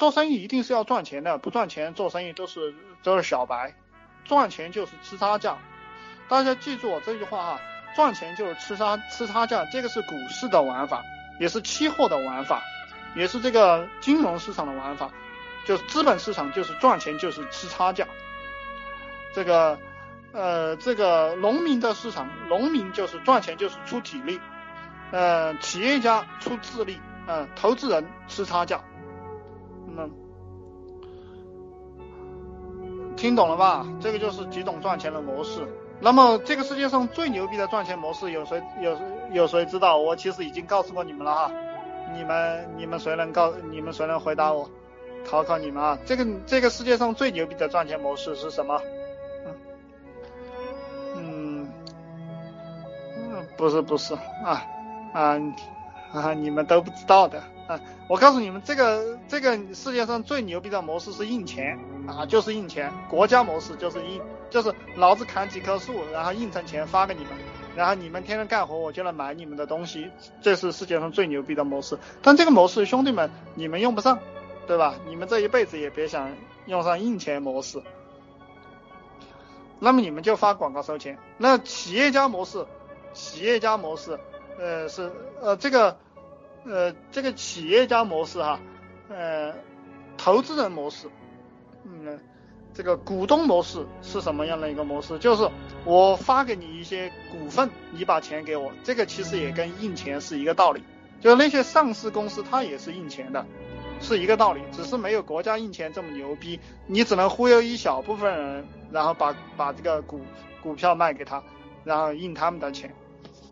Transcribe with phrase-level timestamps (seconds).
[0.00, 3.74] 做生意一定是要赚钱的，不赚钱做生意都是都是小白，
[4.24, 5.58] 赚钱就是吃差价。
[6.26, 7.60] 大家记住我这句话哈，
[7.94, 11.02] 赚钱就是吃差吃差价，这个是股市的玩法，
[11.38, 12.62] 也是期货的玩法，
[13.14, 15.10] 也是这个金融市场的玩法，
[15.66, 18.06] 就是资本市场就是赚钱就是吃差价。
[19.34, 19.78] 这个
[20.32, 24.40] 呃这个农民的市场，农民就是赚钱就是出体力，
[25.12, 28.80] 呃企业家出智力，呃投资人吃差价。
[32.80, 33.86] 嗯，听懂了吧？
[34.00, 35.66] 这个就是几种赚钱的模式。
[36.00, 38.96] 那么这个世界上最牛逼的赚钱模式，有谁有
[39.32, 39.98] 有谁知道？
[39.98, 41.52] 我其实已经告诉过你们了哈。
[42.14, 43.52] 你们你们谁能告？
[43.70, 44.68] 你们谁能回答我？
[45.28, 45.98] 考考你们啊！
[46.06, 48.80] 这个这个世界上最牛逼的赚钱模式是什么？
[51.14, 51.68] 嗯
[53.18, 54.64] 嗯，不是不是啊
[55.12, 55.38] 啊啊！
[56.12, 57.42] 啊你们都不知道的。
[57.66, 67.30] 啊，我告诉你们，这个这个世界上最牛逼的模式是印钱啊，就是印钱，国家模式就是印，就是老子砍几棵树，然后印成钱发给你们，
[67.76, 70.10] 然后你们天天干活，我就能买你们的东西，
[70.42, 71.96] 这是世界上最牛逼的模式。
[72.22, 74.18] 但这个模式，兄弟们，你们用不上，
[74.66, 74.96] 对吧？
[75.06, 76.28] 你们这一辈子也别想
[76.66, 77.80] 用上印钱模式。
[79.78, 81.16] 那么你们就发广告收钱。
[81.38, 82.66] 那企业家模式，
[83.12, 84.18] 企业家模式，
[84.58, 85.96] 呃，是呃这个。
[86.62, 88.60] 呃，这个企业家模式哈，
[89.08, 89.54] 呃，
[90.18, 91.08] 投资人模式，
[91.84, 92.20] 嗯，
[92.74, 95.18] 这个股东模式是什么样的一个模式？
[95.18, 95.50] 就是
[95.86, 100.84] 我发给你一些股份，你把钱给我，这个其实也跟印钱是一个道理。
[101.18, 103.46] 就是那些上市公司，它也是印钱的，
[103.98, 106.60] 是一个道理，只是没有国家印钱这么牛逼。
[106.86, 110.20] 你只能忽悠一小部分人，然后把把这个股
[110.62, 111.42] 股票卖给他，
[111.84, 112.94] 然后印他们的钱。